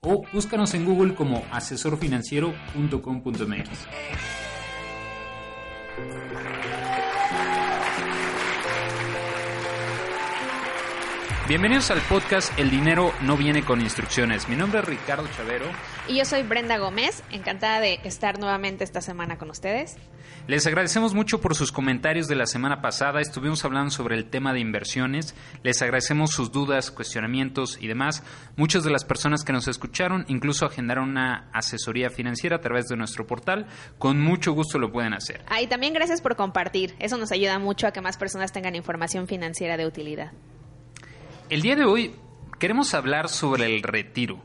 [0.00, 3.88] o búscanos en Google como asesorfinanciero.com.mx.
[11.48, 14.48] Bienvenidos al podcast El dinero no viene con instrucciones.
[14.48, 15.64] Mi nombre es Ricardo Chavero.
[16.06, 19.96] Y yo soy Brenda Gómez, encantada de estar nuevamente esta semana con ustedes.
[20.48, 23.20] Les agradecemos mucho por sus comentarios de la semana pasada.
[23.20, 25.34] Estuvimos hablando sobre el tema de inversiones.
[25.62, 28.22] Les agradecemos sus dudas, cuestionamientos y demás.
[28.56, 32.96] Muchas de las personas que nos escucharon incluso agendaron una asesoría financiera a través de
[32.96, 33.66] nuestro portal.
[33.98, 35.44] Con mucho gusto lo pueden hacer.
[35.48, 36.94] Ah, y también gracias por compartir.
[36.98, 40.32] Eso nos ayuda mucho a que más personas tengan información financiera de utilidad.
[41.50, 42.14] El día de hoy
[42.58, 44.42] queremos hablar sobre el retiro.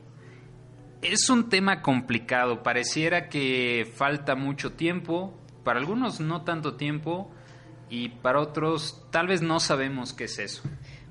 [1.01, 7.31] Es un tema complicado, pareciera que falta mucho tiempo, para algunos no tanto tiempo
[7.89, 10.63] y para otros tal vez no sabemos qué es eso.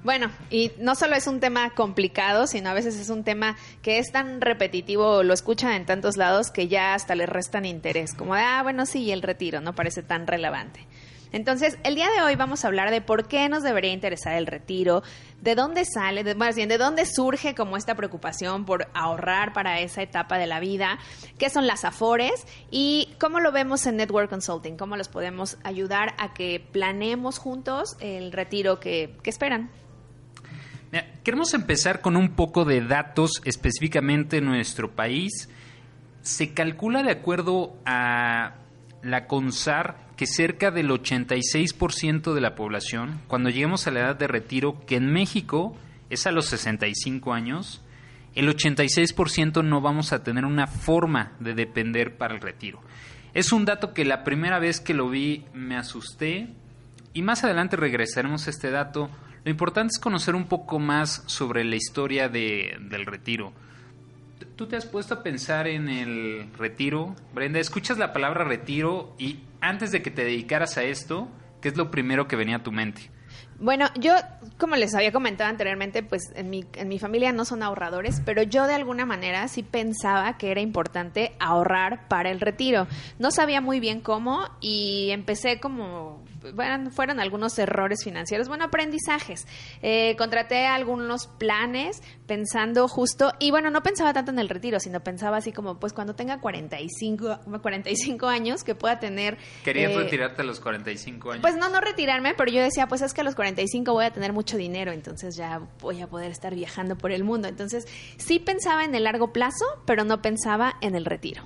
[0.05, 3.99] Bueno, y no solo es un tema complicado, sino a veces es un tema que
[3.99, 8.35] es tan repetitivo, lo escuchan en tantos lados que ya hasta le restan interés, como
[8.35, 10.89] de, ah, bueno, sí, el retiro no parece tan relevante.
[11.33, 14.47] Entonces, el día de hoy vamos a hablar de por qué nos debería interesar el
[14.47, 15.03] retiro,
[15.41, 19.81] de dónde sale, de, más bien, de dónde surge como esta preocupación por ahorrar para
[19.81, 20.99] esa etapa de la vida,
[21.39, 26.15] qué son las afores y cómo lo vemos en Network Consulting, cómo los podemos ayudar
[26.19, 29.71] a que planeemos juntos el retiro que, que esperan.
[31.25, 35.49] queremos empezar con un poco de datos específicamente en nuestro país.
[36.21, 38.57] Se calcula de acuerdo a
[39.03, 44.29] la CONSAR que cerca del 86% de la población, cuando lleguemos a la edad de
[44.29, 45.77] retiro, que en México
[46.11, 47.83] es a los 65 años,
[48.37, 52.81] el 86% no vamos a tener una forma de depender para el retiro.
[53.35, 56.51] Es un dato que la primera vez que lo vi me asusté
[57.13, 59.11] y más adelante regresaremos a este dato.
[59.43, 63.53] Lo importante es conocer un poco más sobre la historia de, del retiro.
[64.57, 67.17] ¿Tú te has puesto a pensar en el retiro?
[67.35, 71.29] Brenda, escuchas la palabra retiro y antes de que te dedicaras a esto,
[71.61, 73.11] ¿qué es lo primero que venía a tu mente?
[73.59, 74.15] Bueno, yo,
[74.59, 78.43] como les había comentado anteriormente, pues en mi, en mi familia no son ahorradores, pero
[78.43, 82.87] yo de alguna manera sí pensaba que era importante ahorrar para el retiro.
[83.19, 89.47] No sabía muy bien cómo y empecé como bueno, fueron algunos errores financieros, bueno, aprendizajes.
[89.83, 95.01] Eh, contraté algunos planes pensando justo, y bueno, no pensaba tanto en el retiro, sino
[95.01, 99.39] pensaba así como, pues cuando tenga 45, 45 años, que pueda tener...
[99.65, 101.43] ¿Querías eh, retirarte a los 45 años?
[101.43, 104.13] Pues no, no retirarme, pero yo decía, pues es que a los 45 voy a
[104.13, 107.49] tener mucho dinero, entonces ya voy a poder estar viajando por el mundo.
[107.49, 107.87] Entonces,
[108.17, 111.43] sí pensaba en el largo plazo, pero no pensaba en el retiro.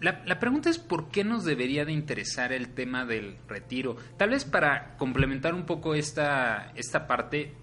[0.00, 3.96] La, pregunta es por qué nos debería de interesar el tema del retiro.
[4.18, 7.54] Tal vez para complementar un poco esta, esta parte,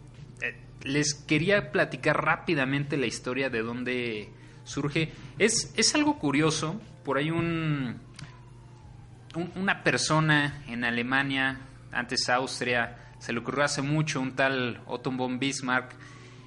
[0.42, 4.30] eh, les quería platicar rápidamente la historia de dónde
[4.64, 5.12] surge.
[5.38, 8.00] Es, es algo curioso, por ahí un,
[9.56, 11.60] una persona en Alemania,
[11.92, 15.94] antes Austria, se le ocurrió hace mucho, un tal Otto von Bismarck.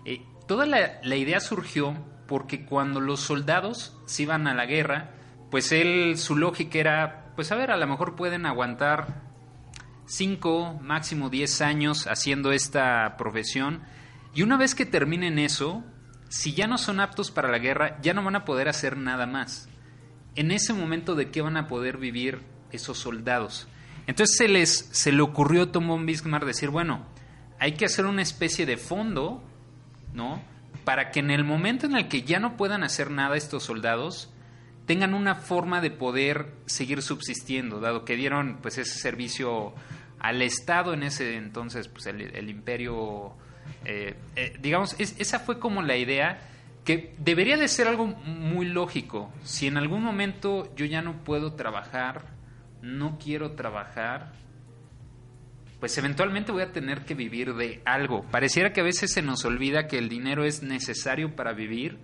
[0.05, 1.97] Eh, toda la, la idea surgió
[2.27, 5.13] porque cuando los soldados se iban a la guerra,
[5.57, 9.23] pues él, su lógica era, pues a ver, a lo mejor pueden aguantar
[10.05, 13.81] 5, máximo 10 años haciendo esta profesión
[14.35, 15.83] y una vez que terminen eso,
[16.29, 19.25] si ya no son aptos para la guerra, ya no van a poder hacer nada
[19.25, 19.71] más.
[20.35, 23.67] En ese momento, ¿de qué van a poder vivir esos soldados?
[24.07, 27.07] Entonces se les se le ocurrió a Tom von Bismarck decir, bueno,
[27.59, 29.43] hay que hacer una especie de fondo,
[30.13, 30.43] ¿no?
[30.85, 34.35] Para que en el momento en el que ya no puedan hacer nada estos soldados,
[34.87, 39.75] tengan una forma de poder seguir subsistiendo, dado que dieron pues ese servicio
[40.19, 43.35] al Estado en ese entonces, pues el, imperio,
[43.85, 46.39] eh, eh, digamos, esa fue como la idea
[46.85, 49.33] que debería de ser algo muy lógico.
[49.43, 52.27] Si en algún momento yo ya no puedo trabajar,
[52.81, 54.33] no quiero trabajar,
[55.81, 58.25] pues eventualmente voy a tener que vivir de algo.
[58.31, 61.99] Pareciera que a veces se nos olvida que el dinero es necesario para vivir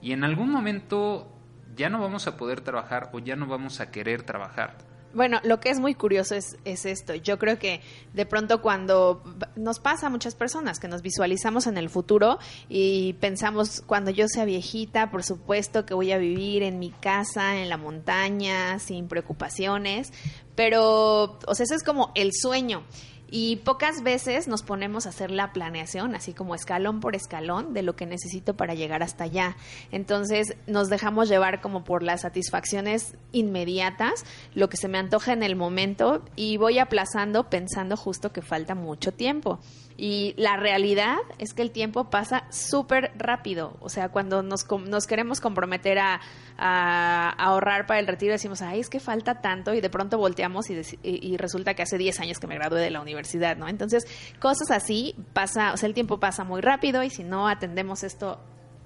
[0.00, 1.37] y en algún momento
[1.78, 4.76] ya no vamos a poder trabajar o ya no vamos a querer trabajar.
[5.14, 7.14] Bueno, lo que es muy curioso es, es esto.
[7.14, 7.80] Yo creo que
[8.12, 9.22] de pronto cuando
[9.56, 12.38] nos pasa a muchas personas que nos visualizamos en el futuro
[12.68, 17.56] y pensamos cuando yo sea viejita, por supuesto que voy a vivir en mi casa,
[17.56, 20.12] en la montaña, sin preocupaciones,
[20.54, 22.82] pero, o sea, ese es como el sueño.
[23.30, 27.82] Y pocas veces nos ponemos a hacer la planeación, así como escalón por escalón, de
[27.82, 29.56] lo que necesito para llegar hasta allá.
[29.92, 35.42] Entonces nos dejamos llevar como por las satisfacciones inmediatas, lo que se me antoja en
[35.42, 39.60] el momento, y voy aplazando pensando justo que falta mucho tiempo.
[40.00, 43.76] Y la realidad es que el tiempo pasa súper rápido.
[43.80, 46.20] O sea, cuando nos, nos queremos comprometer a,
[46.56, 50.80] ahorrar para el retiro, decimos, ay, es que falta tanto, y de pronto volteamos y,
[51.02, 53.68] y resulta que hace 10 años que me gradué de la universidad, ¿no?
[53.68, 54.06] Entonces,
[54.38, 58.40] cosas así pasa, o sea, el tiempo pasa muy rápido y si no atendemos esto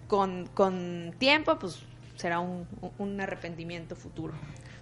[0.09, 1.83] con, con tiempo, pues
[2.17, 2.67] será un,
[2.99, 4.33] un arrepentimiento futuro.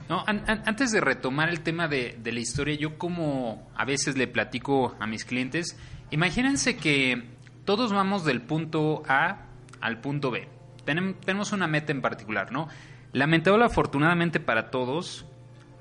[0.09, 4.27] No, antes de retomar el tema de, de, la historia, yo como a veces le
[4.27, 5.77] platico a mis clientes,
[6.11, 7.23] Imagínense que
[7.65, 9.47] todos vamos del punto A
[9.81, 10.49] al punto B.
[10.85, 12.69] tenemos una meta en particular, ¿no?
[13.13, 15.27] Lamentable, afortunadamente para todos,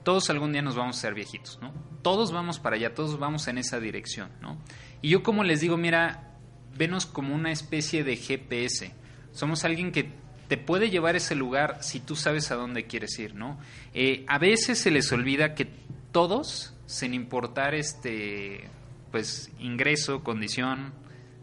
[0.03, 1.73] todos algún día nos vamos a ser viejitos, ¿no?
[2.01, 4.57] Todos vamos para allá, todos vamos en esa dirección, ¿no?
[5.01, 6.29] Y yo como les digo, mira,
[6.77, 8.93] venos como una especie de GPS.
[9.31, 10.11] Somos alguien que
[10.47, 13.59] te puede llevar a ese lugar si tú sabes a dónde quieres ir, ¿no?
[13.93, 15.69] Eh, a veces se les olvida que
[16.11, 18.69] todos, sin importar este
[19.11, 20.93] pues ingreso, condición,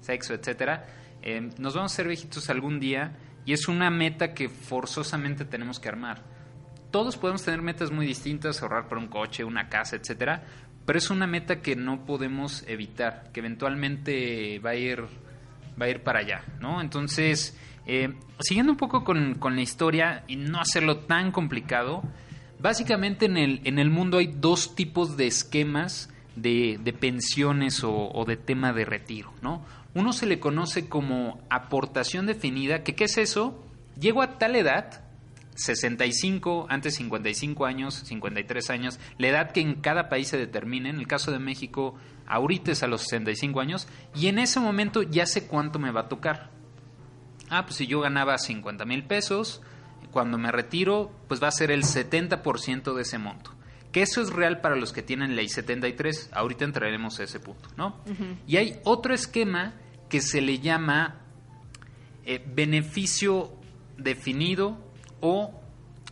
[0.00, 0.86] sexo, etcétera,
[1.22, 5.80] eh, nos vamos a ser viejitos algún día y es una meta que forzosamente tenemos
[5.80, 6.22] que armar.
[6.90, 10.44] Todos podemos tener metas muy distintas, ahorrar por un coche, una casa, etcétera,
[10.84, 15.02] pero es una meta que no podemos evitar, que eventualmente va a ir,
[15.80, 16.80] va a ir para allá, ¿no?
[16.80, 22.02] Entonces, eh, siguiendo un poco con, con la historia y no hacerlo tan complicado,
[22.60, 28.36] básicamente en el, en el mundo hay dos tipos de esquemas de, pensiones o, de
[28.36, 29.64] tema de retiro, ¿no?
[29.94, 33.64] Uno se le conoce como aportación definida, que ¿qué es eso?
[33.98, 35.04] Llego a tal edad,
[35.54, 40.98] 65, antes 55 años, 53 años, la edad que en cada país se determine, en
[40.98, 41.94] el caso de México,
[42.26, 46.02] ahorita es a los 65 años, y en ese momento ya sé cuánto me va
[46.02, 46.50] a tocar.
[47.48, 49.62] Ah, pues si yo ganaba 50 mil pesos,
[50.10, 53.55] cuando me retiro, pues va a ser el 70% de ese monto
[53.96, 56.28] que eso es real para los que tienen ley 73.
[56.34, 57.96] Ahorita entraremos a ese punto, ¿no?
[58.46, 59.72] Y hay otro esquema
[60.10, 61.22] que se le llama
[62.26, 63.54] eh, beneficio
[63.96, 64.76] definido
[65.22, 65.50] o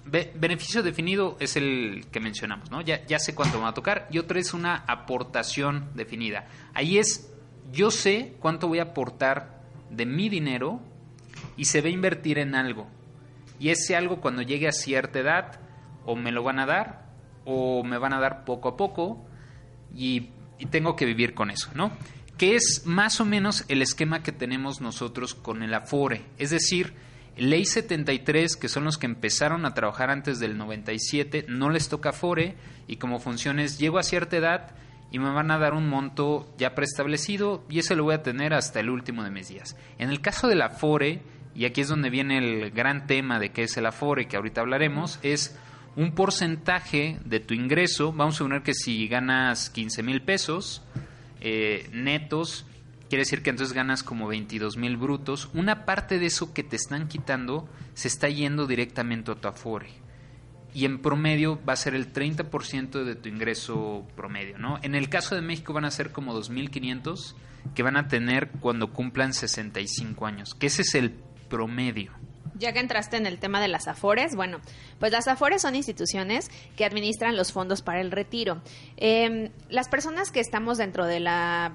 [0.06, 2.80] beneficio definido es el que mencionamos, ¿no?
[2.80, 4.08] Ya, ya sé cuánto me va a tocar.
[4.10, 6.46] Y otro es una aportación definida.
[6.72, 7.30] Ahí es,
[7.70, 9.60] yo sé cuánto voy a aportar
[9.90, 10.80] de mi dinero
[11.58, 12.86] y se va a invertir en algo.
[13.60, 15.60] Y ese algo cuando llegue a cierta edad
[16.06, 17.03] o me lo van a dar
[17.44, 19.24] o me van a dar poco a poco
[19.94, 20.30] y,
[20.70, 21.92] tengo que vivir con eso, ¿no?
[22.38, 26.24] Que es más o menos el esquema que tenemos nosotros con el Afore.
[26.38, 26.94] Es decir,
[27.36, 32.10] Ley 73, que son los que empezaron a trabajar antes del 97, no les toca
[32.10, 32.56] Afore
[32.86, 34.70] y como funciona es, llego a cierta edad
[35.10, 38.54] y me van a dar un monto ya preestablecido y ese lo voy a tener
[38.54, 39.76] hasta el último de mis días.
[39.98, 41.20] En el caso del Afore,
[41.54, 44.60] y aquí es donde viene el gran tema de qué es el Afore, que ahorita
[44.62, 45.58] hablaremos, es
[45.96, 50.82] un porcentaje de tu ingreso, vamos a suponer que si ganas 15 mil pesos
[51.40, 52.66] eh, netos,
[53.08, 56.76] quiere decir que entonces ganas como 22 mil brutos, una parte de eso que te
[56.76, 59.88] están quitando se está yendo directamente a tu afore.
[60.72, 64.80] Y en promedio va a ser el 30% de tu ingreso promedio, ¿no?
[64.82, 67.34] En el caso de México van a ser como 2.500
[67.76, 71.12] que van a tener cuando cumplan 65 años, que ese es el
[71.48, 72.23] promedio
[72.54, 74.60] ya que entraste en el tema de las AFORES, bueno,
[74.98, 78.62] pues las AFORES son instituciones que administran los fondos para el retiro.
[78.96, 81.72] Em, las personas que estamos dentro de la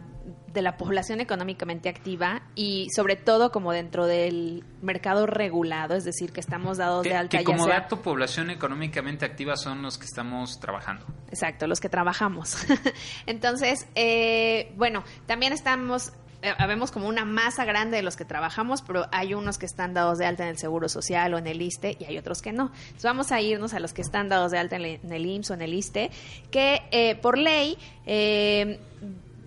[0.54, 6.32] de la población económicamente activa y sobre todo como dentro del mercado regulado, es decir,
[6.32, 7.38] que estamos dados de alta.
[7.38, 11.06] Que como dato, población económicamente activa son los que estamos trabajando.
[11.30, 12.58] Exacto, los que trabajamos.
[13.26, 18.82] Entonces, eh, bueno, también estamos eh, habemos como una masa grande de los que trabajamos,
[18.82, 21.62] pero hay unos que están dados de alta en el Seguro Social o en el
[21.62, 22.72] ISTE y hay otros que no.
[22.74, 25.54] Entonces vamos a irnos a los que están dados de alta en el IMSS o
[25.56, 26.12] en el ISTE,
[26.52, 28.80] que eh, por ley eh,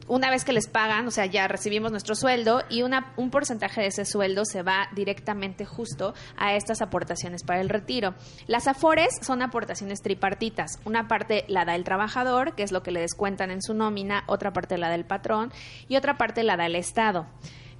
[0.08, 3.80] una vez que les pagan, o sea, ya recibimos nuestro sueldo y una, un porcentaje
[3.80, 8.14] de ese sueldo se va directamente justo a estas aportaciones para el retiro.
[8.46, 10.78] Las afores son aportaciones tripartitas.
[10.84, 14.24] Una parte la da el trabajador, que es lo que le descuentan en su nómina,
[14.26, 15.52] otra parte la da el patrón
[15.88, 17.26] y otra parte la da el Estado.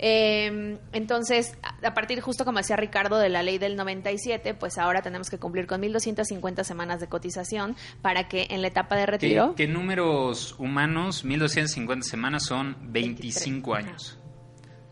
[0.05, 5.01] Eh, entonces, a partir, justo como decía Ricardo, de la ley del 97, pues ahora
[5.01, 9.55] tenemos que cumplir con 1.250 semanas de cotización para que en la etapa de retiro...
[9.57, 14.19] ¿Qué, números humanos, 1.250 semanas son 25 años?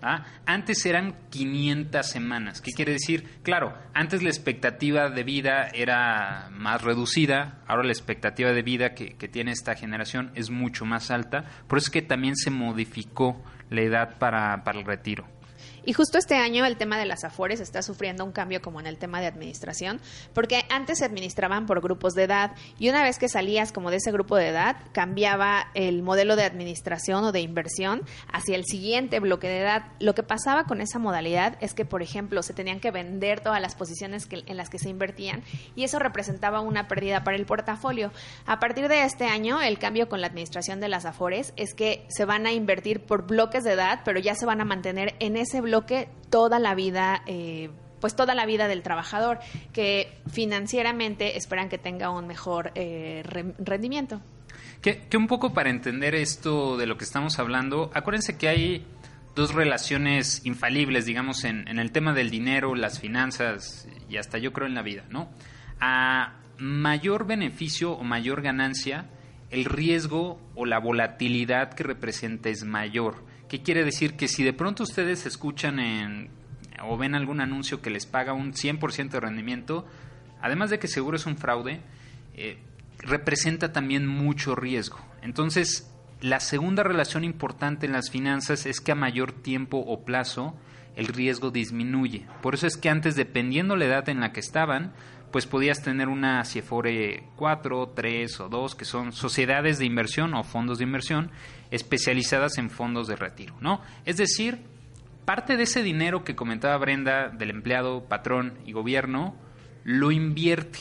[0.00, 0.25] ¿Ah?
[0.47, 2.61] Antes eran 500 semanas.
[2.61, 3.40] ¿Qué quiere decir?
[3.43, 9.17] Claro, antes la expectativa de vida era más reducida, ahora la expectativa de vida que,
[9.17, 13.43] que tiene esta generación es mucho más alta, por eso es que también se modificó
[13.71, 15.25] la edad para, para el retiro.
[15.85, 18.87] Y justo este año el tema de las afores está sufriendo un cambio como en
[18.87, 20.01] el tema de administración,
[20.35, 23.97] porque antes se administraban por grupos de edad y una vez que salías como de
[23.97, 29.21] ese grupo de edad, cambiaba el modelo de administración o de inversión hacia el siguiente
[29.21, 29.85] bloque de edad.
[29.99, 33.61] Lo que pasaba con esa modalidad es que, por ejemplo, se tenían que vender todas
[33.61, 35.43] las posiciones en las que se invertían
[35.75, 38.13] y eso representaba una pérdida para el portafolio.
[38.47, 42.07] A partir de este año, el cambio con la administración de las afores es que
[42.09, 45.37] se van a invertir por bloques de edad, pero ya se van a mantener en
[45.37, 49.39] ese bloque bloque toda la vida, eh, pues toda la vida del trabajador,
[49.73, 53.23] que financieramente esperan que tenga un mejor eh,
[53.59, 54.21] rendimiento.
[54.83, 58.87] Que, un poco para entender esto de lo que estamos hablando, acuérdense que hay
[59.37, 64.53] dos relaciones infalibles, digamos, en, en, el tema del dinero, las finanzas y hasta yo
[64.53, 65.29] creo en la vida, ¿no?
[65.81, 69.09] A mayor beneficio o mayor ganancia,
[69.50, 73.30] el riesgo o la volatilidad que representa es mayor.
[73.50, 74.14] ¿Qué quiere decir?
[74.14, 76.30] Que si de pronto ustedes escuchan en,
[76.85, 79.85] o ven algún anuncio que les paga un 100% de rendimiento,
[80.40, 81.80] además de que seguro es un fraude,
[82.37, 82.59] eh,
[82.99, 85.00] representa también mucho riesgo.
[85.21, 90.54] Entonces, la segunda relación importante en las finanzas es que a mayor tiempo o plazo
[90.95, 92.28] el riesgo disminuye.
[92.42, 94.92] Por eso es que antes, dependiendo la edad en la que estaban,
[95.33, 100.45] pues podías tener una CIEFORE 4, 3 o 2, que son sociedades de inversión o
[100.45, 101.33] fondos de inversión
[101.71, 103.81] especializadas en fondos de retiro, ¿no?
[104.05, 104.59] Es decir,
[105.25, 109.37] parte de ese dinero que comentaba Brenda del empleado, patrón y gobierno,
[109.85, 110.81] lo invierte,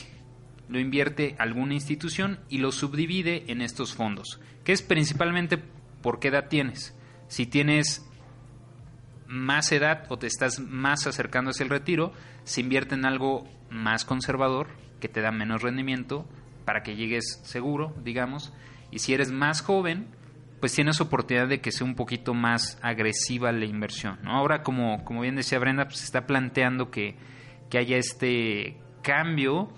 [0.68, 5.58] lo invierte alguna institución y lo subdivide en estos fondos, que es principalmente
[6.02, 6.96] por qué edad tienes.
[7.28, 8.06] Si tienes
[9.26, 12.12] más edad o te estás más acercando hacia el retiro,
[12.44, 14.68] se invierte en algo más conservador,
[14.98, 16.26] que te da menos rendimiento,
[16.64, 18.52] para que llegues seguro, digamos.
[18.90, 20.08] Y si eres más joven,
[20.60, 24.18] pues tienes oportunidad de que sea un poquito más agresiva la inversión.
[24.22, 24.32] ¿no?
[24.32, 27.16] Ahora, como, como bien decía Brenda, pues se está planteando que,
[27.70, 29.72] que haya este cambio.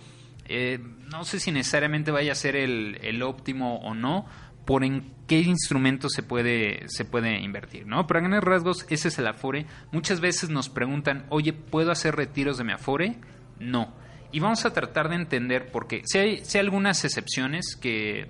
[0.47, 4.27] Eh, no sé si necesariamente vaya a ser el, el óptimo o no,
[4.65, 8.07] por en qué instrumento se puede, se puede invertir, ¿no?
[8.07, 9.67] Pero a grandes rasgos, ese es el Afore.
[9.93, 13.17] Muchas veces nos preguntan, oye, ¿puedo hacer retiros de mi Afore?
[13.59, 13.95] No.
[14.33, 16.03] Y vamos a tratar de entender por qué.
[16.05, 18.29] Si hay, si hay algunas excepciones que,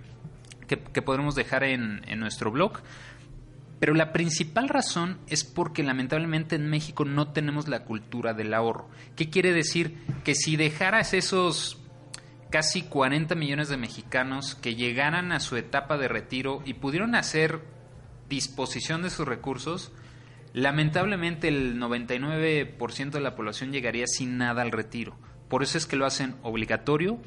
[0.79, 2.81] que, podremos dejar en, en nuestro blog,
[3.81, 8.89] pero la principal razón es porque lamentablemente en México no tenemos la cultura del ahorro.
[9.17, 9.99] ¿Qué quiere decir?
[10.25, 11.83] Que si dejaras esos
[12.53, 17.61] casi 40 millones de mexicanos que llegaran a su etapa de retiro y pudieron hacer
[18.29, 19.91] disposición de sus recursos,
[20.53, 25.17] lamentablemente el 99% de la población llegaría sin nada al retiro.
[25.49, 27.19] Por eso es que lo hacen obligatorio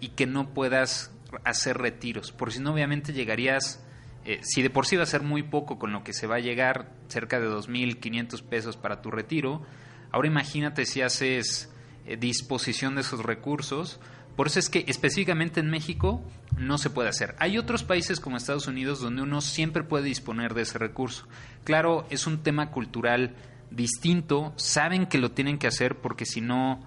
[0.00, 3.84] y que no puedas hacer retiros, por si no obviamente llegarías,
[4.24, 6.36] eh, si de por sí va a ser muy poco con lo que se va
[6.36, 9.62] a llegar, cerca de 2.500 pesos para tu retiro,
[10.10, 11.72] ahora imagínate si haces
[12.06, 14.00] eh, disposición de esos recursos,
[14.36, 16.22] por eso es que específicamente en México
[16.58, 17.34] no se puede hacer.
[17.38, 21.26] Hay otros países como Estados Unidos donde uno siempre puede disponer de ese recurso.
[21.64, 23.34] Claro, es un tema cultural
[23.70, 26.84] distinto, saben que lo tienen que hacer porque si no,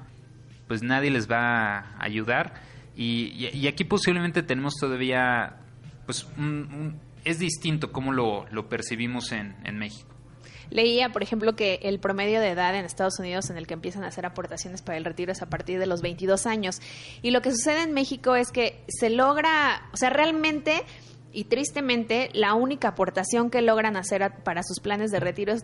[0.67, 2.62] pues nadie les va a ayudar.
[3.01, 5.56] Y, aquí posiblemente tenemos todavía,
[6.06, 6.27] pues
[7.24, 10.10] es distinto cómo lo, lo percibimos en, en México.
[10.70, 14.03] Leía, por ejemplo, que el promedio de edad en Estados Unidos en el que empiezan
[14.03, 16.82] a hacer aportaciones para el retiro es a partir de los 22 años.
[17.22, 20.84] Y lo que sucede en México es que se logra, o sea, realmente
[21.32, 25.63] y tristemente la única aportación que logran hacer para sus planes de retiro es,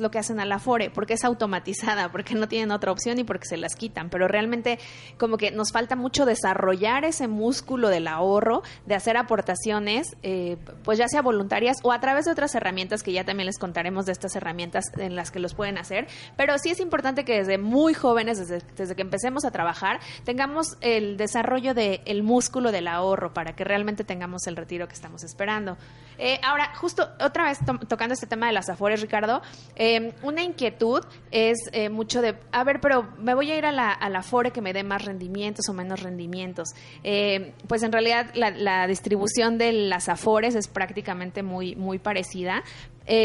[0.00, 3.24] lo que hacen a la FORE, porque es automatizada, porque no tienen otra opción y
[3.24, 4.10] porque se las quitan.
[4.10, 4.78] Pero realmente
[5.18, 10.98] como que nos falta mucho desarrollar ese músculo del ahorro, de hacer aportaciones, eh, pues
[10.98, 14.12] ya sea voluntarias o a través de otras herramientas que ya también les contaremos de
[14.12, 16.06] estas herramientas en las que los pueden hacer.
[16.36, 20.76] Pero sí es importante que desde muy jóvenes, desde, desde que empecemos a trabajar, tengamos
[20.80, 25.76] el desarrollo del músculo del ahorro para que realmente tengamos el retiro que estamos esperando.
[26.18, 27.58] Eh, ahora, justo otra vez
[27.88, 29.42] tocando este tema de las afores, Ricardo,
[29.76, 33.72] Eh, una inquietud es eh, mucho de, a ver, pero me voy a ir a
[33.72, 36.68] la, a la FORE que me dé más rendimientos o menos rendimientos.
[37.02, 42.62] Eh, pues en realidad la, distribución de las AFORES es prácticamente muy, muy parecida.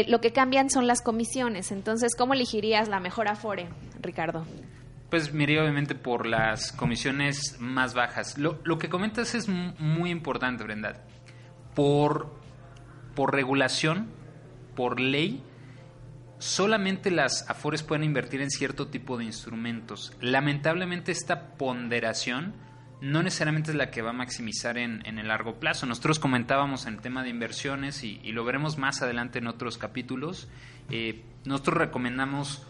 [0.06, 1.72] lo que cambian son las comisiones.
[1.72, 3.68] Entonces, ¿cómo elegirías la mejor AFORE,
[4.00, 4.46] Ricardo?
[5.10, 8.38] Pues miré obviamente por las comisiones más bajas.
[8.38, 11.04] Lo, lo que comentas es muy importante, Brenda.
[11.74, 12.30] Por,
[13.14, 14.08] por regulación,
[14.74, 15.42] por ley,
[16.38, 20.12] solamente las AFORES pueden invertir en cierto tipo de instrumentos.
[20.20, 22.54] Lamentablemente esta ponderación
[23.00, 25.86] no necesariamente es la que va a maximizar en, en el largo plazo.
[25.86, 30.48] Nosotros comentábamos en el tema de inversiones y, lo veremos más adelante en otros capítulos.
[30.90, 32.66] Eh, nosotros recomendamos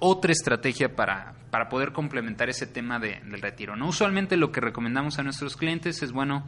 [0.00, 3.76] otra estrategia para, para poder complementar ese tema de, del retiro.
[3.76, 3.88] ¿no?
[3.88, 6.44] Usualmente lo que recomendamos a nuestros clientes es, bueno,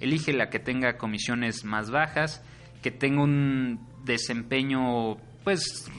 [0.00, 2.42] elige la que tenga comisiones más bajas,
[2.82, 5.90] que tenga un desempeño, pues,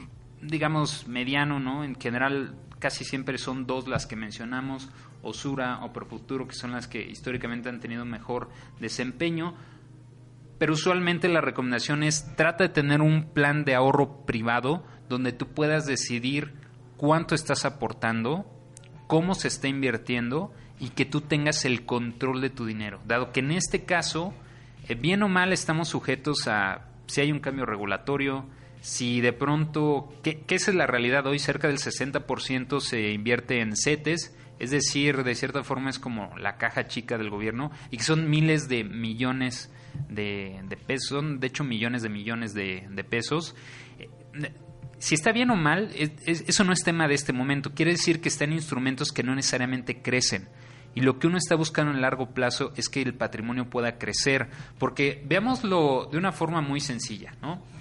[0.42, 1.84] digamos, mediano, ¿no?
[1.84, 4.90] En general, casi siempre son dos las que mencionamos,
[5.22, 8.50] Osura o Profuturo, que son las que históricamente han tenido mejor
[8.80, 9.54] desempeño.
[10.58, 15.48] Pero usualmente la recomendación es trata de tener un plan de ahorro privado donde tú
[15.48, 16.54] puedas decidir
[16.96, 18.46] cuánto estás aportando,
[19.06, 23.00] cómo se está invirtiendo y que tú tengas el control de tu dinero.
[23.06, 24.34] Dado que en este caso,
[24.88, 28.46] eh, bien o mal, estamos sujetos a si hay un cambio regulatorio,
[28.86, 34.32] si de pronto, ¿qué es la realidad hoy, cerca del 60% se invierte en CETES,
[34.60, 38.30] es decir, de cierta forma es como la caja chica del gobierno y que son
[38.30, 39.72] miles de millones
[40.08, 43.56] de, pesos, son de hecho millones de millones de, pesos.
[43.98, 44.08] Eh,
[45.00, 45.90] si está bien o mal,
[46.24, 47.74] eso no es tema de este momento.
[47.74, 50.48] Quiere decir que están instrumentos que no necesariamente crecen.
[50.94, 54.48] Y lo que uno está buscando en largo plazo es que el patrimonio pueda crecer.
[54.78, 57.74] Porque veámoslo de una forma muy sencilla, ¿no?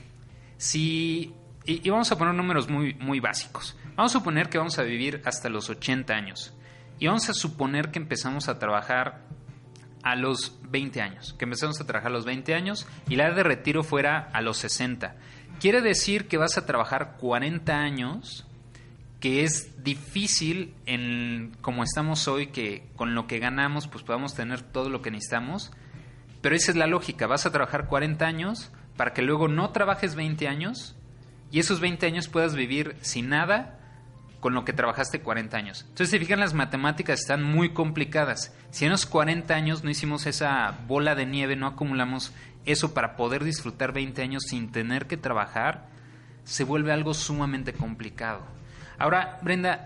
[0.57, 1.33] Si,
[1.65, 3.75] y, vamos a poner números muy, muy básicos.
[3.95, 6.53] Vamos a suponer que vamos a vivir hasta los 80 años.
[6.99, 9.25] Y vamos a suponer que empezamos a trabajar
[10.03, 11.33] a los 20 años.
[11.37, 14.41] Que empezamos a trabajar a los 20 años y la edad de retiro fuera a
[14.41, 15.15] los 60
[15.59, 18.45] Quiere decir que vas a trabajar 40 años,
[19.19, 24.61] que es difícil en como estamos hoy, que con lo que ganamos pues podamos tener
[24.61, 25.71] todo lo que necesitamos,
[26.41, 30.15] pero esa es la lógica, vas a trabajar 40 años para que luego no trabajes
[30.15, 30.95] 20 años
[31.51, 33.79] y esos 20 años puedas vivir sin nada
[34.39, 35.81] con lo que trabajaste 40 años.
[35.81, 38.53] Entonces, si fijan, las matemáticas están muy complicadas.
[38.69, 42.31] Si en los 40 años no hicimos esa bola de nieve, no acumulamos
[42.65, 45.87] eso para poder disfrutar 20 años sin tener que trabajar,
[46.43, 48.41] se vuelve algo sumamente complicado.
[48.99, 49.85] Ahora, Brenda,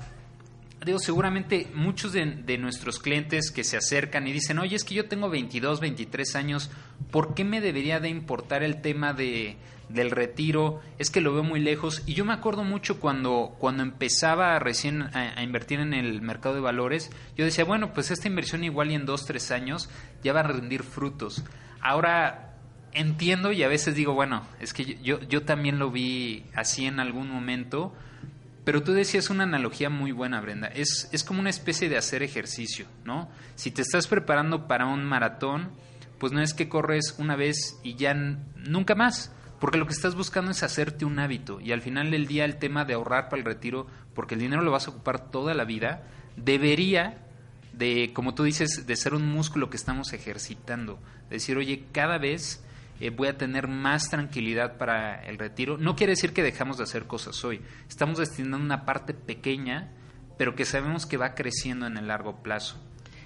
[0.86, 5.08] digo, seguramente muchos de, nuestros clientes que se acercan y dicen, oye, es que yo
[5.08, 6.72] tengo 22, 23 años,
[7.12, 9.58] ¿por qué me debería de importar el tema de,
[9.90, 10.80] del retiro?
[10.98, 12.04] Es que lo veo muy lejos.
[12.06, 16.62] Y yo me acuerdo mucho cuando, cuando empezaba recién a, invertir en el mercado de
[16.62, 19.90] valores, yo decía, bueno, pues esta inversión igual y en 2, 3 años
[20.24, 21.44] ya va a rendir frutos.
[21.82, 22.56] Ahora
[22.94, 27.00] entiendo y a veces digo, bueno, es que yo, yo también lo vi así en
[27.00, 27.94] algún momento,
[28.70, 30.68] pero tú decías una analogía muy buena, Brenda.
[30.68, 33.28] Es, es como una especie de hacer ejercicio, ¿no?
[33.56, 35.72] Si te estás preparando para un maratón,
[36.20, 40.14] pues no es que corres una vez y ya nunca más, porque lo que estás
[40.14, 43.40] buscando es hacerte un hábito y al final del día el tema de ahorrar para
[43.40, 46.04] el retiro, porque el dinero lo vas a ocupar toda la vida,
[46.36, 47.26] debería
[47.74, 51.00] de, como tú dices, de ser un músculo que estamos ejercitando.
[51.32, 52.64] Decir, oye, cada vez
[53.00, 55.78] eh, voy a tener más tranquilidad para el retiro.
[55.78, 57.62] No quiere decir que dejamos de hacer cosas hoy.
[57.88, 59.92] Estamos destinando una parte pequeña,
[60.38, 62.78] pero que sabemos que va creciendo en el largo plazo.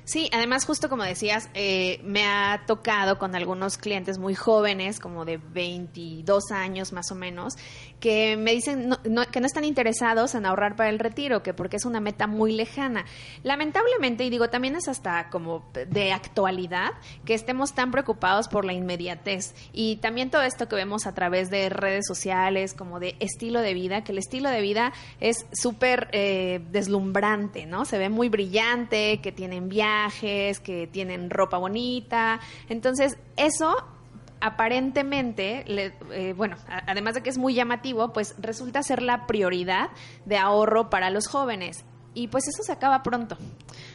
[0.05, 5.23] Sí, además justo como decías, eh, me ha tocado con algunos clientes muy jóvenes, como
[5.23, 7.53] de 22 años más o menos,
[8.01, 8.93] que me dicen
[9.31, 12.51] que no están interesados en ahorrar para el retiro, que porque es una meta muy
[12.51, 13.05] lejana.
[13.43, 16.91] Lamentablemente, y digo, también es hasta como de actualidad,
[17.23, 19.55] que estemos tan preocupados por la inmediatez.
[19.71, 23.73] Y también todo esto que vemos a través de redes sociales, como de estilo de
[23.73, 27.85] vida, que el estilo de vida es súper eh, deslumbrante, ¿no?
[27.85, 29.92] Se ve muy brillante, que tienen viajes
[30.63, 32.39] que tienen ropa bonita.
[32.69, 33.75] Entonces, eso
[34.43, 35.63] aparentemente,
[36.11, 39.89] eh, bueno, además de que es muy llamativo, pues resulta ser la prioridad
[40.25, 41.85] de ahorro para los jóvenes.
[42.13, 43.37] Y pues eso se acaba pronto.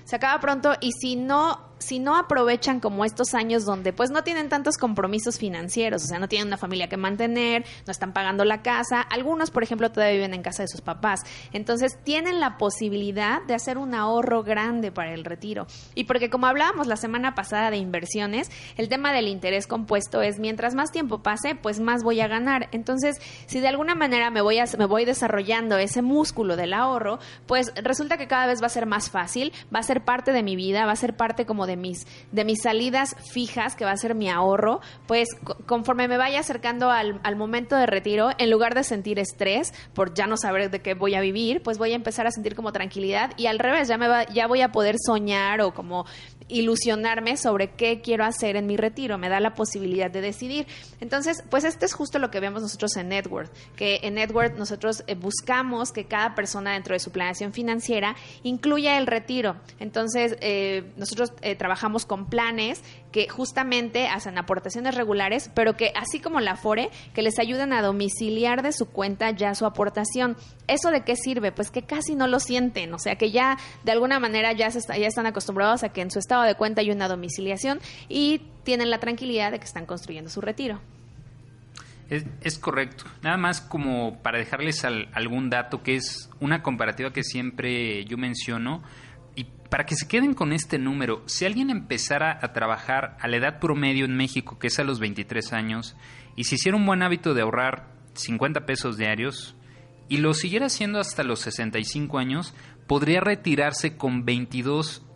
[0.05, 4.25] Se acaba pronto y si no si no aprovechan como estos años donde pues no
[4.25, 8.45] tienen tantos compromisos financieros, o sea, no tienen una familia que mantener, no están pagando
[8.45, 11.21] la casa, algunos, por ejemplo, todavía viven en casa de sus papás.
[11.53, 15.67] Entonces, tienen la posibilidad de hacer un ahorro grande para el retiro.
[15.95, 20.39] Y porque como hablábamos la semana pasada de inversiones, el tema del interés compuesto es
[20.39, 22.69] mientras más tiempo pase, pues más voy a ganar.
[22.73, 27.19] Entonces, si de alguna manera me voy a, me voy desarrollando ese músculo del ahorro,
[27.47, 30.43] pues resulta que cada vez va a ser más fácil, va a ser parte de
[30.43, 33.93] mi vida, va a ser parte como de mis, de mis salidas fijas, que va
[33.93, 35.29] a ser mi ahorro, pues
[35.67, 40.15] conforme me vaya acercando al, al momento de retiro, en lugar de sentir estrés por
[40.15, 42.73] ya no saber de qué voy a vivir, pues voy a empezar a sentir como
[42.73, 46.07] tranquilidad y al revés, ya, me va, ya voy a poder soñar o como
[46.49, 50.67] ilusionarme sobre qué quiero hacer en mi retiro, me da la posibilidad de decidir.
[51.01, 55.05] Entonces, pues este es justo lo que vemos nosotros en Network, que en Network nosotros
[55.07, 59.57] eh, buscamos que cada persona dentro de su planeación financiera incluya el retiro.
[59.79, 66.21] Entonces, eh, nosotros eh, trabajamos con planes que justamente hacen aportaciones regulares, pero que así
[66.21, 70.37] como la FORE, que les ayudan a domiciliar de su cuenta ya su aportación.
[70.67, 71.53] ¿Eso de qué sirve?
[71.53, 74.81] Pues que casi no lo sienten, o sea que ya de alguna manera ya, se
[74.81, 78.91] ya están acostumbrados a que en su estado de cuenta hay una domiciliación y tienen
[78.91, 80.81] la tranquilidad de que están construyendo su retiro.
[82.11, 83.05] Es, correcto.
[83.23, 88.83] Nada más como para dejarles algún dato que es una comparativa que siempre yo menciono
[89.71, 93.59] para que se queden con este número, si alguien empezara a trabajar a la edad
[93.59, 95.97] promedio en México, que es a los 23 años,
[96.37, 99.57] y si hiciera un buen hábito de ahorrar 50 pesos diarios
[100.09, 102.55] y lo siguiera haciendo hasta los 65 años,
[102.87, 105.07] podría retirarse con 22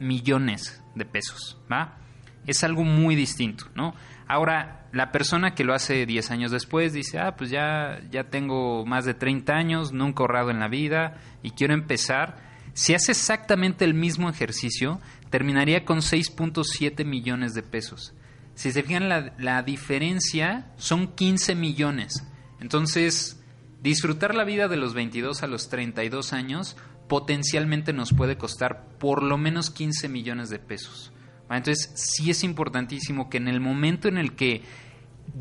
[0.00, 1.98] millones de pesos, ¿va?
[2.46, 3.94] Es algo muy distinto, ¿no?
[4.28, 8.84] Ahora, la persona que lo hace 10 años después dice, ah, pues ya, ya tengo
[8.84, 12.55] más de 30 años, nunca ahorrado en la vida y quiero empezar.
[12.76, 18.12] Si hace exactamente el mismo ejercicio, terminaría con 6.7 millones de pesos.
[18.54, 22.22] Si se fijan, la, la diferencia son 15 millones.
[22.60, 23.42] Entonces,
[23.82, 26.76] disfrutar la vida de los 22 a los 32 años
[27.08, 31.12] potencialmente nos puede costar por lo menos 15 millones de pesos.
[31.48, 34.60] Entonces, sí es importantísimo que en el momento en el que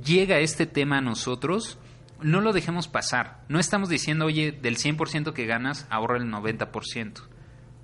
[0.02, 1.80] llega este tema a nosotros,
[2.26, 3.44] no lo dejemos pasar.
[3.50, 7.22] No estamos diciendo, oye, del 100% que ganas, ahorra el 90%.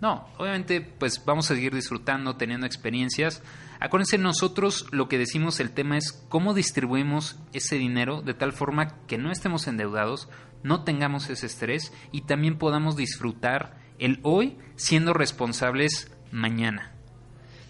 [0.02, 3.44] No, obviamente, pues vamos a seguir disfrutando, teniendo experiencias.
[3.80, 9.06] Acuérdense, nosotros lo que decimos, el tema es cómo distribuimos ese dinero de tal forma
[9.06, 10.28] que no estemos endeudados,
[10.64, 16.94] no tengamos ese estrés y también podamos disfrutar el hoy siendo responsables mañana.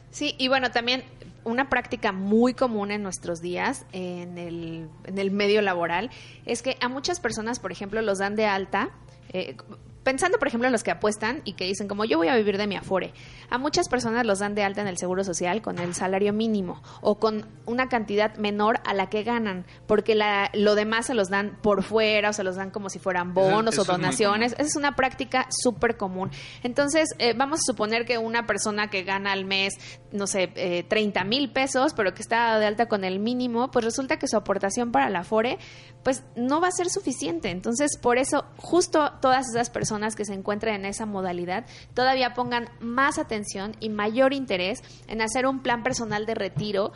[0.09, 1.03] Sí, y bueno, también
[1.43, 6.11] una práctica muy común en nuestros días en el, en el medio laboral
[6.45, 8.89] es que a muchas personas, por ejemplo, los dan de alta.
[9.29, 9.55] Eh,
[10.03, 12.57] pensando, por ejemplo, en los que apuestan y que dicen como yo voy a vivir
[12.57, 13.13] de mi afore,
[13.49, 16.81] a muchas personas los dan de alta en el Seguro Social con el salario mínimo
[17.01, 21.29] o con una cantidad menor a la que ganan, porque la, lo demás se los
[21.29, 24.53] dan por fuera o se los dan como si fueran bonos o donaciones.
[24.53, 26.31] Esa es una práctica súper común.
[26.63, 29.73] Entonces, eh, vamos a suponer que una persona que gana al mes,
[30.11, 33.85] no sé, eh, 30 mil pesos, pero que está de alta con el mínimo, pues
[33.85, 35.57] resulta que su aportación para la afore,
[36.03, 37.49] pues no va a ser suficiente.
[37.49, 42.69] Entonces, por eso, justo todas esas personas que se encuentren en esa modalidad todavía pongan
[42.79, 46.91] más atención y mayor interés en hacer un plan personal de retiro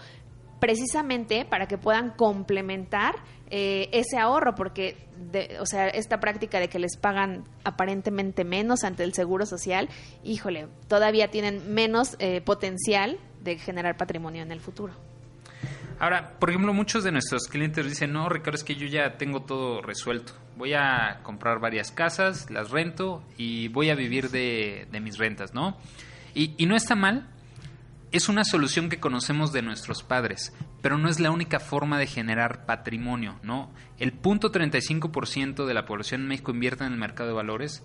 [0.59, 3.15] precisamente para que puedan complementar
[3.51, 4.97] eh, ese ahorro, porque,
[5.59, 9.89] o sea, esta práctica de que les pagan aparentemente menos ante el seguro social,
[10.23, 14.93] híjole, todavía tienen menos eh, potencial de generar patrimonio en el futuro.
[15.99, 19.43] Ahora, por ejemplo, muchos de nuestros clientes dicen, no, Ricardo, es que yo ya tengo
[19.43, 20.33] todo resuelto.
[20.57, 25.77] Voy a comprar varias casas, las rento y voy a vivir de, mis rentas, ¿no?
[26.33, 27.27] Y, y no está mal,
[28.11, 32.07] es una solución que conocemos de nuestros padres, pero no es la única forma de
[32.07, 33.71] generar patrimonio, ¿no?
[33.97, 37.83] El punto 35% de la población en México invierte en el mercado de valores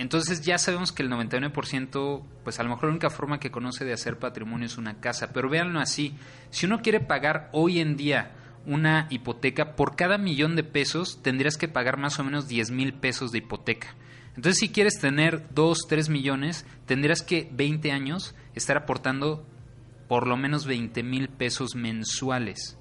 [0.00, 3.84] entonces ya sabemos que el 99%, pues a lo mejor la única forma que conoce
[3.84, 6.14] de hacer patrimonio es una casa, pero véanlo así,
[6.48, 8.32] si uno quiere pagar hoy en día
[8.64, 12.94] una hipoteca, por cada millón de pesos tendrías que pagar más o menos 10 mil
[12.94, 13.94] pesos de hipoteca.
[14.36, 19.46] Entonces si quieres tener 2, 3 millones, tendrías que 20 años estar aportando
[20.08, 22.78] por lo menos 20 mil pesos mensuales.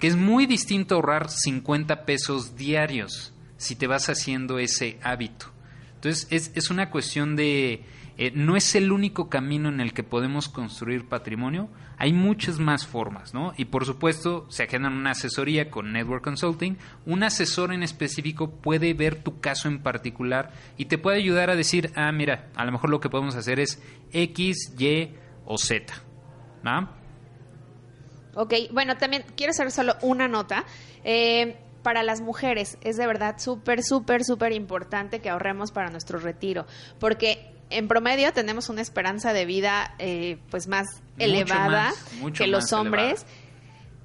[0.00, 5.53] Que es muy distinto ahorrar 50 pesos diarios si te vas haciendo ese hábito.
[6.04, 7.82] Entonces es, una cuestión de...
[8.16, 12.86] Eh, no es el único camino en el que podemos construir patrimonio, hay muchas más
[12.86, 13.54] formas, ¿no?
[13.56, 18.94] Y por supuesto, se agendan una asesoría con Network Consulting, un asesor en específico puede
[18.94, 22.70] ver tu caso en particular y te puede ayudar a decir, ah, mira, a lo
[22.70, 25.08] mejor lo que podemos hacer es X, Y
[25.44, 25.92] o Z.
[26.62, 26.88] ¿no?
[28.34, 30.64] Ok, bueno, también quiero hacer solo una nota.
[31.02, 36.18] Eh, para las mujeres es de verdad súper, súper, súper importante que ahorremos para nuestro
[36.18, 36.66] retiro,
[36.98, 40.86] porque en promedio tenemos una esperanza de vida eh, pues más
[41.18, 41.92] elevada
[42.36, 43.24] que los hombres.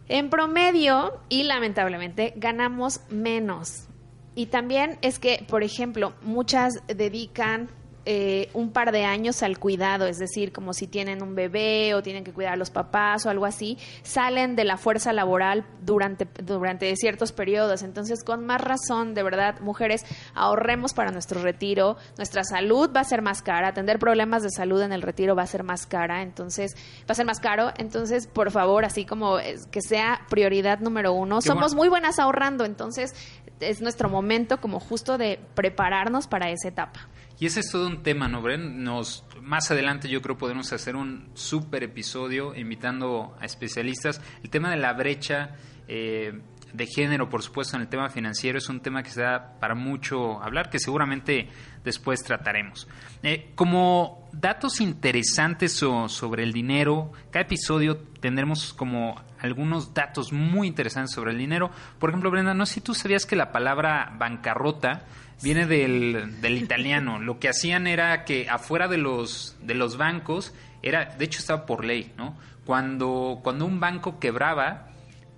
[0.07, 3.87] En promedio y lamentablemente ganamos menos.
[4.35, 7.69] Y también es que, por ejemplo, muchas dedican
[8.11, 12.01] eh, un par de años al cuidado, es decir, como si tienen un bebé o
[12.01, 16.27] tienen que cuidar a los papás o algo así, salen de la fuerza laboral durante,
[16.43, 17.83] durante ciertos periodos.
[17.83, 21.97] Entonces, con más razón, de verdad, mujeres, ahorremos para nuestro retiro.
[22.17, 25.43] Nuestra salud va a ser más cara, atender problemas de salud en el retiro va
[25.43, 27.73] a ser más cara, entonces, va a ser más caro.
[27.77, 29.37] Entonces, por favor, así como
[29.69, 31.41] que sea prioridad número uno.
[31.41, 33.13] Somos muy buenas ahorrando, entonces
[33.59, 37.07] es nuestro momento como justo de prepararnos para esa etapa.
[37.39, 38.83] Y ese es todo un tema, ¿no, Bren?
[38.83, 44.21] Nos, más adelante yo creo podemos hacer un súper episodio invitando a especialistas.
[44.43, 45.55] El tema de la brecha
[45.87, 46.41] eh,
[46.73, 49.73] de género, por supuesto, en el tema financiero es un tema que se da para
[49.73, 51.49] mucho hablar, que seguramente
[51.83, 52.87] después trataremos.
[53.23, 61.13] Eh, como datos interesantes sobre el dinero, cada episodio tendremos como algunos datos muy interesantes
[61.13, 61.71] sobre el dinero.
[61.99, 65.03] Por ejemplo, Brenda, no sé si tú sabías que la palabra bancarrota
[65.41, 67.19] viene del, del italiano.
[67.19, 71.65] Lo que hacían era que afuera de los, de los bancos, era, de hecho estaba
[71.65, 72.37] por ley, ¿no?
[72.65, 74.89] Cuando, cuando un banco quebraba,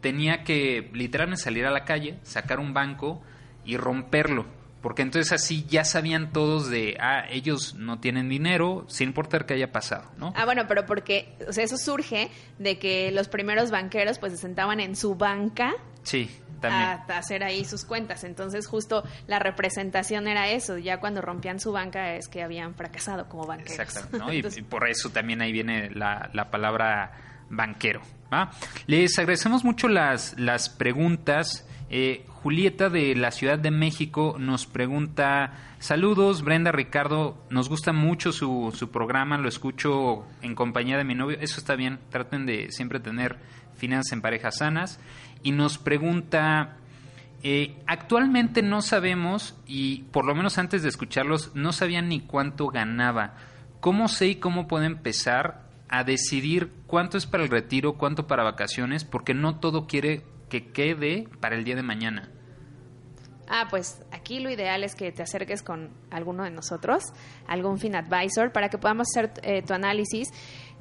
[0.01, 3.21] tenía que literalmente salir a la calle, sacar un banco
[3.63, 4.45] y romperlo.
[4.81, 9.53] Porque entonces así ya sabían todos de, ah, ellos no tienen dinero, sin importar qué
[9.53, 10.33] haya pasado, ¿no?
[10.35, 14.39] Ah, bueno, pero porque, o sea, eso surge de que los primeros banqueros pues se
[14.39, 15.73] sentaban en su banca.
[16.03, 16.29] Sí
[16.69, 18.23] a, hacer ahí sus cuentas.
[18.23, 20.77] Entonces, justo la representación era eso.
[20.77, 23.79] Ya cuando rompían su banca es que habían fracasado como banqueros.
[23.79, 24.31] Exacto, ¿no?
[24.33, 28.01] y, por eso también ahí viene la, la palabra banquero.
[28.87, 31.67] Les agradecemos mucho las, las preguntas.
[31.93, 38.31] Eh, Julieta de la Ciudad de México nos pregunta, saludos Brenda, Ricardo, nos gusta mucho
[38.31, 42.71] su, su programa, lo escucho en compañía de mi novio, eso está bien, traten de
[42.71, 43.39] siempre tener
[43.75, 45.01] finanzas en parejas sanas
[45.43, 46.77] y nos pregunta,
[47.43, 52.67] eh, actualmente no sabemos, y por lo menos antes de escucharlos, no sabían ni cuánto
[52.67, 53.35] ganaba.
[53.81, 58.43] ¿Cómo sé y cómo puedo empezar a decidir cuánto es para el retiro, cuánto para
[58.43, 59.03] vacaciones?
[59.03, 62.29] Porque no todo quiere que quede para el día de mañana.
[63.47, 67.03] Ah, pues aquí lo ideal es que te acerques con alguno de nosotros,
[67.47, 70.31] algún fin advisor, para que podamos hacer eh, tu análisis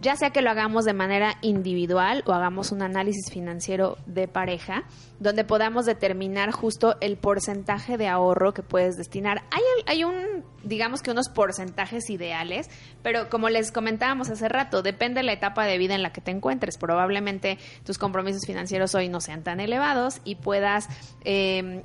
[0.01, 4.85] ya sea que lo hagamos de manera individual o hagamos un análisis financiero de pareja,
[5.19, 9.43] donde podamos determinar justo el porcentaje de ahorro que puedes destinar.
[9.51, 10.30] Hay, hay un,
[10.63, 12.69] digamos que unos porcentajes ideales,
[13.03, 16.21] pero como les comentábamos hace rato, depende de la etapa de vida en la que
[16.21, 16.77] te encuentres.
[16.79, 20.89] Probablemente tus compromisos financieros hoy no sean tan elevados y puedas
[21.25, 21.83] eh,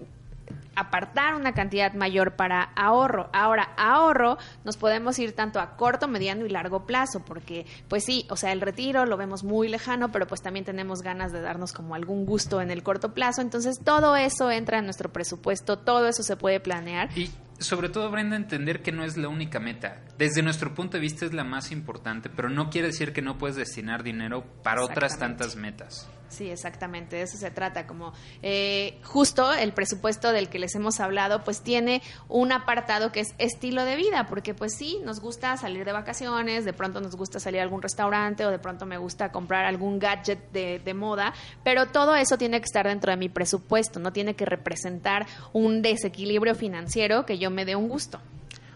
[0.76, 3.30] apartar una cantidad mayor para ahorro.
[3.34, 8.26] Ahora, ahorro nos podemos ir tanto a corto, mediano y largo plazo, porque pues sí,
[8.30, 11.72] o sea, el retiro lo vemos muy lejano, pero pues también tenemos ganas de darnos
[11.72, 16.08] como algún gusto en el corto plazo, entonces todo eso entra en nuestro presupuesto, todo
[16.08, 17.10] eso se puede planear.
[17.18, 20.02] Y sobre todo, Brenda, entender que no es la única meta.
[20.18, 23.38] Desde nuestro punto de vista es la más importante, pero no quiere decir que no
[23.38, 26.10] puedes destinar dinero para otras tantas metas.
[26.30, 31.00] Sí, exactamente, de eso se trata, como eh, justo el presupuesto del que les hemos
[31.00, 35.56] hablado, pues tiene un apartado que es estilo de vida, porque pues sí, nos gusta
[35.58, 38.98] salir de vacaciones, de pronto nos gusta salir a algún restaurante o de pronto me
[38.98, 41.34] gusta comprar algún gadget de, de moda,
[41.64, 45.82] pero todo eso tiene que estar dentro de mi presupuesto, no tiene que representar un
[45.82, 48.20] desequilibrio financiero que yo me dé un gusto.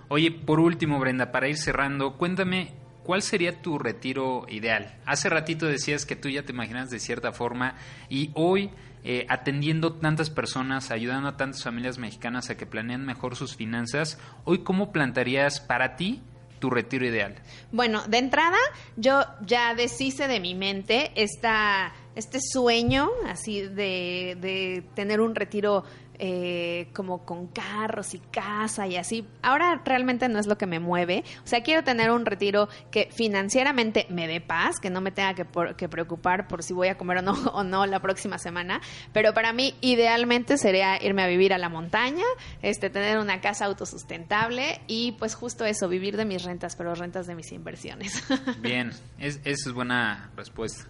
[0.08, 2.74] Oye, por último, Brenda, para ir cerrando, cuéntame
[3.10, 4.96] ¿cuál sería tu retiro ideal?
[5.04, 7.74] Hace ratito decías que tú ya te imaginas de cierta forma
[8.08, 8.70] y hoy
[9.04, 14.20] eh, atendiendo tantas personas, ayudando a tantas familias mexicanas a que planeen mejor sus finanzas,
[14.44, 16.22] hoy cómo plantarías para ti
[16.60, 17.34] tu retiro ideal?
[17.72, 18.60] Bueno, de entrada
[18.96, 25.84] yo ya deshice de mi mente esta, este sueño así de, de tener un retiro
[26.22, 29.26] eh, como con carros y casa y así.
[29.42, 31.24] Ahora realmente no es lo que me mueve.
[31.44, 35.34] O sea, quiero tener un retiro que financieramente me dé paz, que no me tenga
[35.34, 35.46] que,
[35.78, 38.82] que preocupar por si voy a comer o no, o no la próxima semana.
[39.14, 42.26] Pero para mí, idealmente sería irme a vivir a la montaña,
[42.62, 47.28] este, tener una casa autosustentable y pues justo eso, vivir de mis rentas, pero rentas
[47.28, 48.24] de mis inversiones.
[48.62, 50.86] Bien, es, esa es buena respuesta.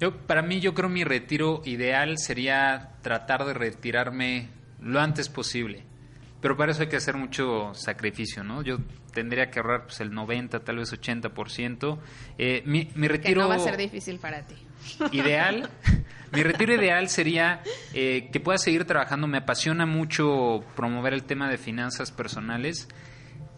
[0.00, 4.48] Yo, para mí, yo creo mi retiro ideal sería tratar de retirarme
[4.80, 5.84] lo antes posible.
[6.40, 8.62] Pero para eso hay que hacer mucho sacrificio, ¿no?
[8.62, 8.78] Yo
[9.12, 11.98] tendría que ahorrar pues, el 90, tal vez 80%.
[12.38, 13.40] Eh, mi, mi retiro...
[13.40, 14.54] Que no va a ser difícil para ti.
[15.12, 15.68] Ideal.
[16.32, 19.26] mi retiro ideal sería eh, que pueda seguir trabajando.
[19.26, 22.88] Me apasiona mucho promover el tema de finanzas personales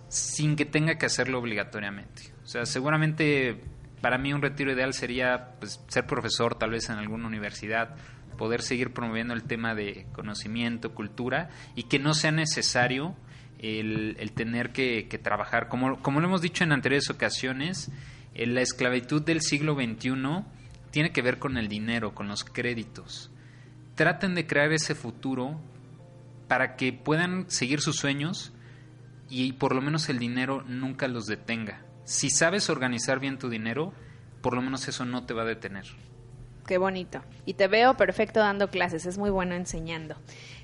[0.09, 2.33] sin que tenga que hacerlo obligatoriamente.
[2.43, 3.61] O sea, seguramente
[4.01, 7.97] para mí un retiro ideal sería pues, ser profesor tal vez en alguna universidad,
[8.37, 13.15] poder seguir promoviendo el tema de conocimiento, cultura y que no sea necesario
[13.59, 15.69] el, tener que, trabajar.
[15.69, 17.91] Como, como lo hemos dicho en anteriores ocasiones,
[18.35, 20.15] eh, la esclavitud del siglo XXI
[20.91, 23.31] tiene que ver con el dinero, con los créditos.
[23.95, 25.61] Traten de crear ese futuro
[26.49, 28.53] para que puedan seguir sus sueños
[29.29, 31.83] y por lo menos el dinero nunca los detenga.
[32.11, 33.93] Si sabes organizar bien tu dinero,
[34.43, 35.85] por lo menos eso no te va a detener
[36.71, 37.21] qué bonito.
[37.47, 40.15] Y te veo perfecto dando clases, es muy bueno enseñando.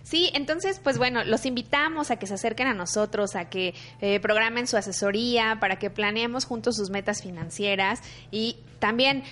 [0.04, 4.20] Sí, entonces, pues bueno, los invitamos a que se acerquen a nosotros, a que eh,
[4.20, 9.24] programen su asesoría, para que planeemos juntos sus metas financieras y también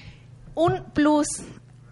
[0.56, 1.44] un plus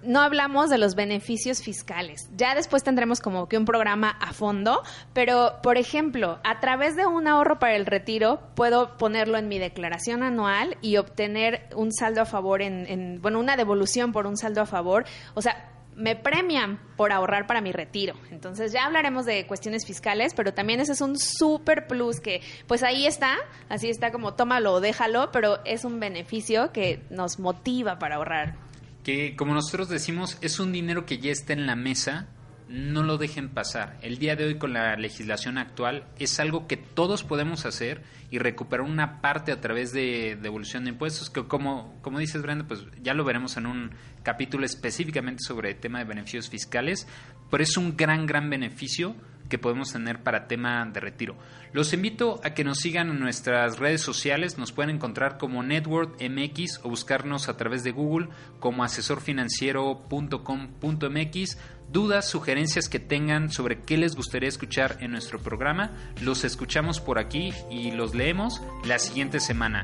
[0.05, 2.29] no hablamos de los beneficios fiscales.
[2.37, 7.07] Ya después tendremos como que un programa a fondo, pero por ejemplo, a través de
[7.07, 12.23] un ahorro para el retiro, puedo ponerlo en mi declaración anual y obtener un saldo
[12.23, 15.05] a favor en, bueno, una devolución por un saldo a favor.
[15.35, 18.15] O sea, me premian por ahorrar para mi retiro.
[18.31, 22.83] Entonces ya hablaremos de cuestiones fiscales, pero también ese es un super plus que pues
[22.83, 23.37] ahí está,
[23.69, 28.72] así está como tómalo o déjalo, pero es un beneficio que nos motiva para ahorrar
[29.03, 32.29] que como nosotros decimos es un dinero que ya está en la mesa,
[32.69, 33.99] no lo dejen pasar.
[34.01, 38.39] El día de hoy con la legislación actual es algo que todos podemos hacer y
[38.39, 42.87] recuperar una parte a través de devolución de impuestos, que como, como dices Brenda, pues
[43.03, 43.91] ya lo veremos en un
[44.23, 47.07] capítulo específicamente sobre el tema de beneficios fiscales,
[47.51, 49.17] pero es un gran, gran beneficio
[49.53, 51.37] que podemos tener para tema de retiro.
[51.75, 56.17] Los invito a que nos sigan en nuestras redes sociales, nos pueden encontrar como Network
[56.23, 61.59] MX o buscarnos a través de Google como asesorfinanciero.com.mx.
[61.93, 65.91] Dudas, sugerencias que tengan sobre qué les gustaría escuchar en nuestro programa,
[66.23, 69.83] los escuchamos por aquí y los leemos la siguiente semana.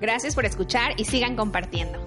[0.00, 1.98] Gracias por escuchar y sigan compartiendo.